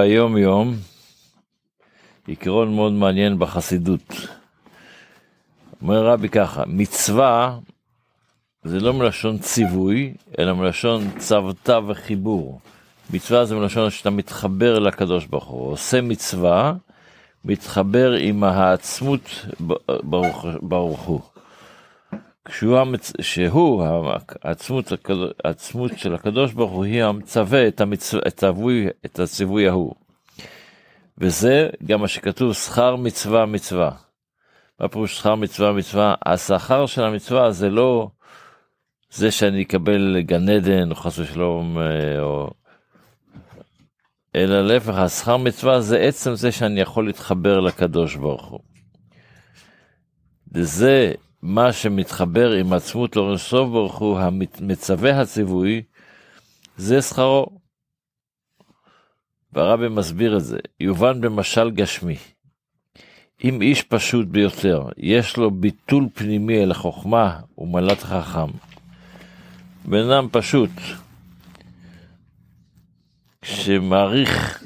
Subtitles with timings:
[0.00, 0.74] היום יום,
[2.26, 4.14] עיקרון מאוד מעניין בחסידות.
[5.82, 7.58] אומר רבי ככה, מצווה
[8.64, 12.60] זה לא מלשון ציווי, אלא מלשון צוותא וחיבור.
[13.12, 16.72] מצווה זה מלשון שאתה מתחבר לקדוש ברוך הוא, עושה מצווה,
[17.44, 19.46] מתחבר עם העצמות
[20.02, 21.20] ברוך, ברוך הוא.
[22.50, 23.12] כשהוא המצ...
[23.20, 23.84] שהוא,
[24.42, 24.92] העצמות,
[25.44, 28.18] העצמות של הקדוש ברוך הוא, היא המצווה את, המצו...
[28.18, 29.94] את, הציווי, את הציווי ההוא.
[31.18, 33.90] וזה גם מה שכתוב, שכר מצווה מצווה.
[34.80, 36.14] מה פירוש שכר מצווה מצווה?
[36.26, 38.10] השכר של המצווה זה לא
[39.10, 42.50] זה שאני אקבל גן עדן, או חס ושלום, אה, או...
[44.34, 48.60] אלא להפך, השכר מצווה זה עצם זה שאני יכול להתחבר לקדוש ברוך הוא.
[50.52, 55.82] וזה מה שמתחבר עם עצמות סוף ברוך הוא, המצווה הציווי,
[56.76, 57.46] זה שכרו.
[59.52, 62.16] והרבי מסביר את זה, יובן במשל גשמי.
[63.44, 68.50] אם איש פשוט ביותר, יש לו ביטול פנימי אל החוכמה ומלאת חכם.
[69.84, 70.70] בן אדם פשוט,
[73.44, 74.62] שמעריך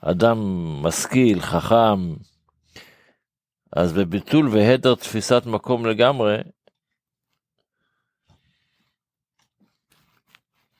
[0.00, 0.38] אדם
[0.82, 2.14] משכיל, חכם,
[3.74, 6.36] אז בביטול והדר תפיסת מקום לגמרי,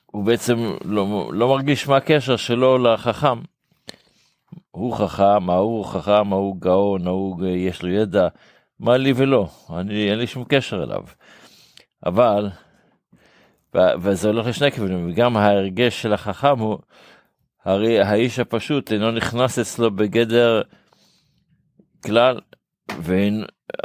[0.05, 3.41] הוא בעצם לא, לא מרגיש מה הקשר שלו לחכם.
[4.71, 8.27] הוא חכם, ההוא חכם, ההוא גאון, ההוא יש לו ידע,
[8.79, 11.03] מה לי ולא, אני, אין לי שום קשר אליו.
[12.05, 12.49] אבל,
[13.73, 16.77] וזה הולך לשני כיוונים, וגם ההרגש של החכם הוא,
[17.65, 20.61] הרי האיש הפשוט אינו נכנס אצלו בגדר
[22.05, 22.39] כלל,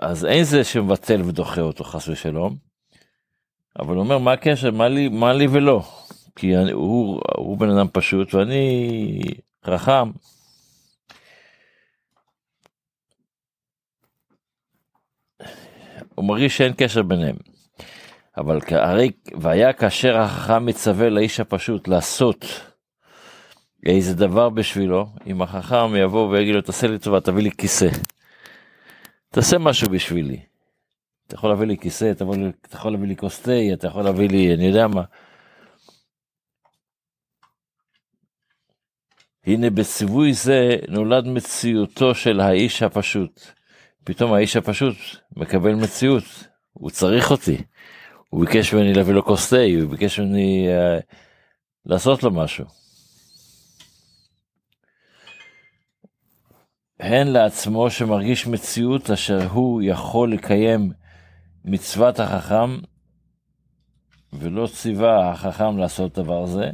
[0.02, 2.56] אז אין זה שמבטל ודוחה אותו חס ושלום,
[3.78, 5.82] אבל הוא אומר מה הקשר, מה לי, מה לי ולא,
[6.36, 9.20] כי אני, הוא, הוא בן אדם פשוט ואני
[9.66, 10.10] חכם.
[16.14, 17.36] הוא מרגיש שאין קשר ביניהם.
[18.36, 19.10] אבל הרי
[19.40, 22.44] והיה כאשר החכם מצווה לאיש הפשוט לעשות
[23.86, 27.88] איזה דבר בשבילו, אם החכם יבוא ויגיד לו תעשה לי טובה תביא לי כיסא.
[29.32, 30.40] תעשה משהו בשבילי.
[31.26, 32.24] אתה יכול להביא לי כיסא, אתה
[32.74, 35.02] יכול, להביא לי כוס תה, אתה יכול להביא לי, אני יודע מה.
[39.46, 43.40] הנה בציווי זה נולד מציאותו של האיש הפשוט.
[44.04, 44.96] פתאום האיש הפשוט
[45.36, 46.24] מקבל מציאות,
[46.72, 47.56] הוא צריך אותי.
[48.28, 51.02] הוא ביקש ממני להביא לו כוס תה, הוא ביקש ממני uh,
[51.86, 52.64] לעשות לו משהו.
[57.00, 60.92] הן לעצמו שמרגיש מציאות אשר הוא יכול לקיים
[61.64, 62.78] מצוות החכם,
[64.32, 66.70] ולא ציווה החכם לעשות דבר זה,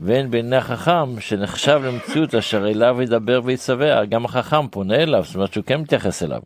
[0.00, 5.52] והן בעיני החכם שנחשב למציאות אשר אליו ידבר ויצווה, גם החכם פונה אליו, זאת אומרת
[5.52, 6.40] שהוא כן מתייחס אליו.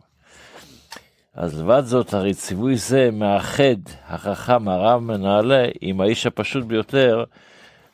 [1.33, 3.77] אז לבד זאת, הרי ציווי זה מאחד
[4.07, 7.23] החכם הרב מנהלה עם האיש הפשוט ביותר,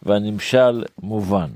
[0.04, 1.50] והנמשל מובן.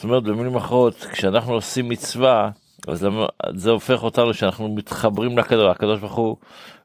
[0.00, 2.50] זאת אומרת, במילים אחרות, כשאנחנו עושים מצווה,
[2.88, 3.06] אז
[3.54, 6.36] זה הופך אותנו שאנחנו מתחברים לקדוש, הקדוש ברוך הוא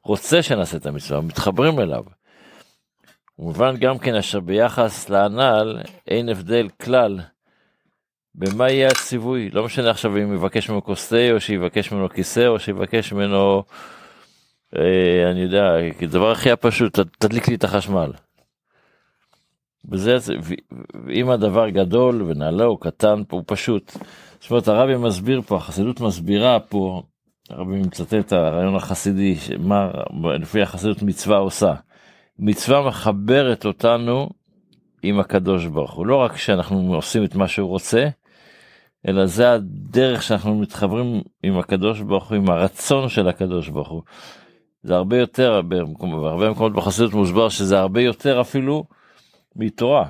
[0.03, 2.03] רוצה שנעשה את המצווה, מתחברים אליו.
[3.39, 5.77] ומובן גם כן אשר ביחס להנ"ל
[6.07, 7.19] אין הבדל כלל
[8.35, 12.47] במה יהיה הציווי, לא משנה עכשיו אם יבקש ממנו כוס תה או שיבקש ממנו כיסא
[12.47, 13.63] או שיבקש ממנו,
[14.77, 15.63] אה, אני יודע,
[16.01, 18.11] הדבר הכי הפשוט, תדליק לי את החשמל.
[19.91, 20.17] וזה,
[21.13, 23.97] אם הדבר גדול ונעלה או קטן, הוא פשוט.
[24.39, 27.01] זאת אומרת, הרבי מסביר פה, החסידות מסבירה פה,
[27.49, 29.91] הרבי מצטט את הרעיון החסידי, מה
[30.39, 31.73] לפי החסידות מצווה עושה.
[32.39, 34.29] מצווה מחברת אותנו
[35.03, 38.07] עם הקדוש ברוך הוא, לא רק שאנחנו עושים את מה שהוא רוצה,
[39.07, 44.01] אלא זה הדרך שאנחנו מתחברים עם הקדוש ברוך הוא, עם הרצון של הקדוש ברוך הוא.
[44.83, 45.61] זה הרבה יותר,
[46.01, 48.83] בהרבה מקומות בחסידות מוסבר שזה הרבה יותר אפילו
[49.55, 50.09] מתורה,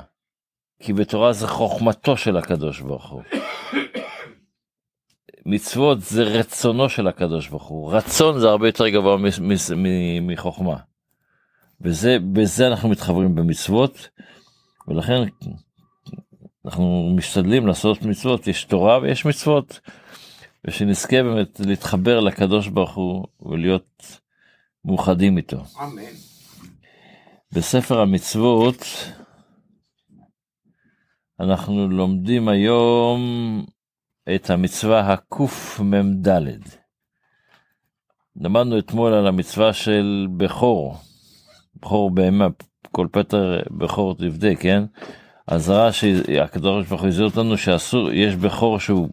[0.79, 3.22] כי בתורה זה חוכמתו של הקדוש ברוך הוא.
[5.45, 9.18] מצוות זה רצונו של הקדוש ברוך הוא, רצון זה הרבה יותר גבוה
[10.21, 10.77] מחוכמה.
[11.81, 14.09] וזה, בזה אנחנו מתחברים במצוות,
[14.88, 15.24] ולכן
[16.65, 19.80] אנחנו משתדלים לעשות מצוות, יש תורה ויש מצוות,
[20.68, 24.19] ושנזכה באמת להתחבר לקדוש ברוך הוא ולהיות
[24.86, 25.63] מאוחדים איתו.
[25.83, 26.01] אמן.
[27.51, 28.86] בספר המצוות,
[31.40, 33.22] אנחנו לומדים היום
[34.36, 36.30] את המצווה הקמ"ד.
[38.36, 40.98] למדנו אתמול על המצווה של בכור,
[41.76, 42.48] בכור בהמה,
[42.92, 44.84] כל פטר בכור תבדה, כן?
[45.48, 49.10] האזהרה שהקדוש ברוך הוא הזהיר אותנו שאסור, יש בכור שהוא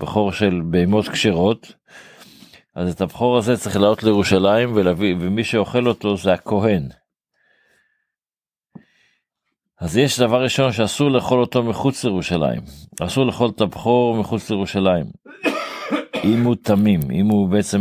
[0.00, 1.72] בכור של בהמות כשרות,
[2.74, 6.88] אז את הבכור הזה צריך לעלות לירושלים ולהביא, ומי שאוכל אותו זה הכהן.
[9.80, 12.60] אז יש דבר ראשון שאסור לאכול אותו מחוץ לירושלים.
[13.00, 15.06] אסור לאכול את הבכור מחוץ לירושלים.
[16.32, 17.80] אם הוא תמים, אם הוא בעצם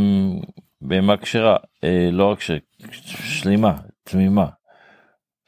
[0.82, 2.52] בהמה כשרה, אה, לא רק ש...
[3.04, 4.46] שלמה, תמימה.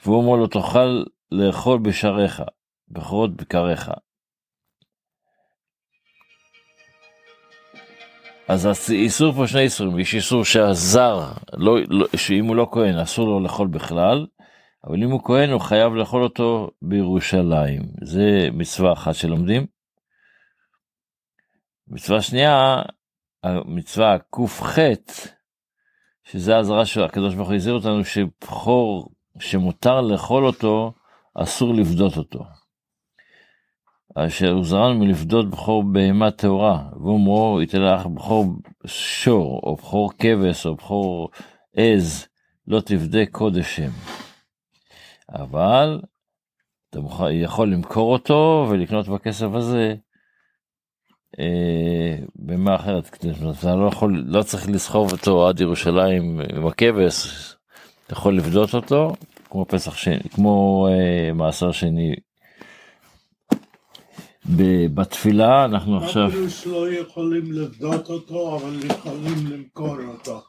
[0.05, 2.41] והוא אומר לו, תאכל לאכול בשעריך,
[2.89, 3.91] בכורות בקריך.
[8.47, 13.27] אז איסור פה שני איסורים, יש איסור שהזר, לא, לא, שאם הוא לא כהן אסור
[13.27, 14.25] לו לאכול בכלל,
[14.83, 17.81] אבל אם הוא כהן הוא חייב לאכול אותו בירושלים.
[18.01, 19.65] זה מצווה אחת שלומדים.
[21.87, 22.81] מצווה שנייה,
[23.43, 24.79] המצווה ק"ח,
[26.23, 30.93] שזה האזהרה של הקדוש ברוך הוא הזהיר אותנו שבכור שמותר לאכול אותו,
[31.35, 32.43] אסור לפדות אותו.
[34.15, 38.45] אשר הוזרן מלפדות בכור בהמה טהורה, ואומרו יתן לך בכור
[38.85, 41.29] שור, או בכור כבש, או בכור
[41.75, 42.27] עז,
[42.67, 43.91] לא תפדה קודש שם.
[45.33, 46.01] אבל
[46.89, 46.99] אתה
[47.31, 49.95] יכול למכור אותו ולקנות בכסף הזה
[51.39, 53.17] אה, במה אחרת,
[53.59, 57.27] אתה לא יכול, לא צריך לסחוב אותו עד ירושלים עם הכבש,
[58.05, 59.13] אתה יכול לפדות אותו,
[59.49, 62.15] כמו פסח שני, כמו אה, מעשר שני.
[64.93, 66.27] בתפילה אנחנו עכשיו...
[66.27, 70.41] אפילו שלא יכולים לפדות אותו, אבל יכולים למכור אותו.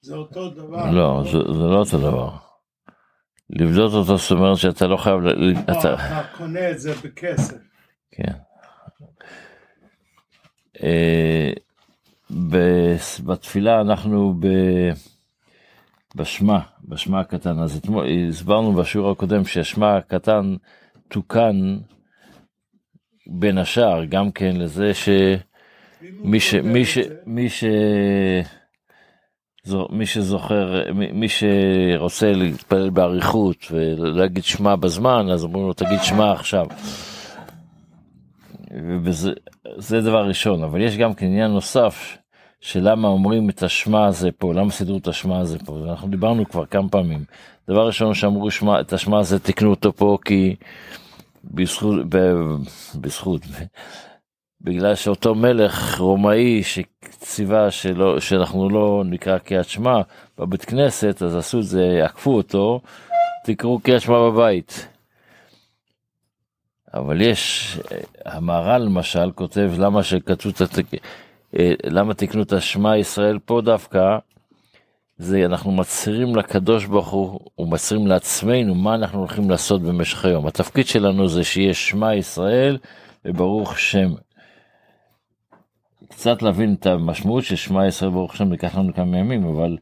[0.00, 0.90] זה אותו דבר.
[0.90, 2.30] לא, זה, זה לא אותו דבר.
[3.50, 5.26] לבדות אותו זאת אומרת שאתה לא חייב...
[5.64, 5.94] אתה...
[5.94, 7.56] אתה קונה את זה בכסף.
[8.10, 8.32] כן.
[10.82, 11.50] אה,
[13.24, 14.46] בתפילה אנחנו ב...
[16.16, 17.58] בשמה, בשמה הקטן.
[17.58, 20.56] אז אתמול הסברנו בשיעור הקודם שהשמה הקטן
[21.08, 21.78] תוקן
[23.26, 26.54] בין השאר גם כן לזה שמי ש...
[26.54, 26.98] מי ש...
[27.26, 27.64] מי ש...
[29.90, 36.66] מי שזוכר, מי שרוצה להתפלל באריכות ולהגיד שמע בזמן, אז אומרים לו תגיד שמע עכשיו.
[39.02, 42.18] וזה דבר ראשון, אבל יש גם כן עניין נוסף,
[42.60, 46.66] שלמה אומרים את השמע הזה פה, למה סידרו את השמע הזה פה, אנחנו דיברנו כבר
[46.66, 47.24] כמה פעמים.
[47.68, 50.56] דבר ראשון שאמרו שמה, את השמע הזה תקנו אותו פה כי
[51.44, 52.18] בזכות, ב,
[53.00, 53.42] בזכות,
[54.66, 60.00] בגלל שאותו מלך רומאי שציווה שלא, שאנחנו לא נקרא קריאת שמע
[60.38, 62.80] בבית כנסת, אז עשו את זה, עקפו אותו,
[63.44, 64.88] תקראו קריאת שמע בבית.
[66.94, 67.78] אבל יש,
[68.24, 70.84] המהר"ל למשל כותב למה שכתבו את התק...
[71.84, 74.18] למה תקנו את השמע ישראל פה דווקא,
[75.18, 80.46] זה אנחנו מצהירים לקדוש ברוך הוא ומצהירים לעצמנו מה אנחנו הולכים לעשות במשך היום.
[80.46, 82.78] התפקיד שלנו זה שיהיה שמע ישראל
[83.24, 84.12] וברוך שם
[86.08, 89.76] קצת להבין את המשמעות של שמע ישראל ברוך השם לקח לנו כמה ימים, אבל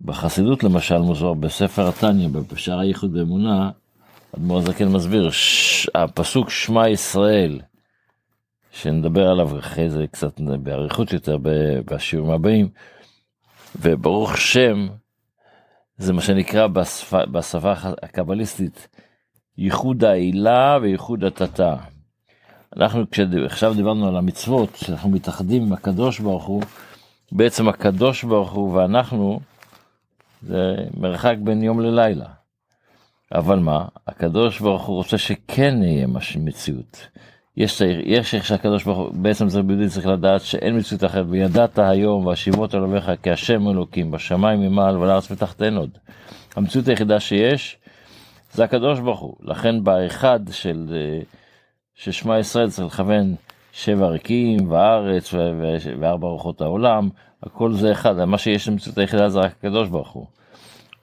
[0.00, 3.70] בחסידות למשל מוזר בספר התניא, בשער הייחוד באמונה,
[4.36, 5.88] אדמו"ר הזקן מסביר, ש...
[5.94, 7.60] הפסוק שמע ישראל,
[8.72, 11.36] שנדבר עליו אחרי זה קצת באריכות יותר
[11.84, 12.68] בשיעורים הבאים,
[13.76, 14.88] וברוך שם,
[15.96, 18.88] זה מה שנקרא בשפה, בשפה הקבליסטית,
[19.58, 21.76] ייחוד העילה וייחוד התתה.
[22.76, 23.04] אנחנו
[23.44, 26.62] עכשיו דיברנו על המצוות, שאנחנו מתאחדים עם הקדוש ברוך הוא,
[27.32, 29.40] בעצם הקדוש ברוך הוא ואנחנו,
[30.42, 32.26] זה מרחק בין יום ללילה.
[33.34, 36.06] אבל מה, הקדוש ברוך הוא רוצה שכן נהיה
[36.38, 37.08] מציאות.
[37.56, 41.78] יש, יש איך שהקדוש ברוך הוא, בעצם זה ביהודי צריך לדעת שאין מציאות אחרת, וידעת
[41.78, 45.90] היום והשיבות על אביך כי השם אלוקים בשמיים ממעל ולארץ מתחתן עוד.
[46.56, 47.76] המציאות היחידה שיש
[48.52, 51.20] זה הקדוש ברוך הוא, לכן באחד של אה,
[51.98, 53.34] ששמע ישראל צריך לכוון
[53.72, 55.34] שבע ריקים וארץ
[56.00, 57.08] וארבע ארוחות העולם,
[57.42, 60.26] הכל זה אחד, מה שיש למציאות היחידה זה רק הקדוש ברוך הוא.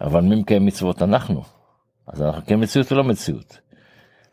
[0.01, 1.43] אבל מי מקיים מצוות אנחנו?
[2.07, 3.59] אז אנחנו כן מציאות ולא מציאות.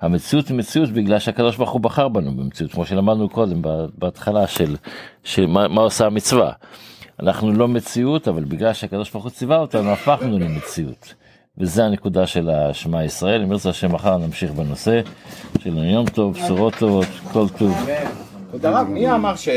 [0.00, 3.62] המציאות היא מציאות בגלל שהקדוש ברוך הוא בחר בנו במציאות, כמו שלמדנו קודם
[3.98, 4.76] בהתחלה של,
[5.24, 6.52] של מה, מה עושה המצווה.
[7.20, 11.14] אנחנו לא מציאות, אבל בגלל שהקדוש ברוך הוא ציווה אותנו, הפכנו למציאות.
[11.58, 13.42] וזה הנקודה של השמע ישראל.
[13.42, 15.00] אם ירצה השם מחר נמשיך בנושא.
[15.58, 17.88] שלנו יום טוב, בשורות טובות, כל טוב.
[18.50, 19.48] תודה רב, מי אמר ש...